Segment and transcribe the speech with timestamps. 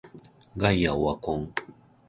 [0.57, 1.53] ガイアオワコン